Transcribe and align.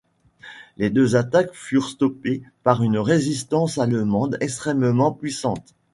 Les 0.77 0.89
deux 0.89 1.15
attaques 1.15 1.53
furent 1.53 1.87
stoppées 1.87 2.41
par 2.63 2.81
une 2.81 2.97
résistance 2.97 3.77
allemande 3.77 4.35
extrêmement 4.41 5.11
puissante. 5.11 5.75